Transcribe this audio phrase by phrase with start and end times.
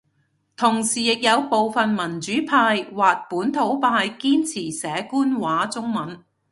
[0.57, 6.25] 同時亦有部份民主派或本土派堅持寫官話中文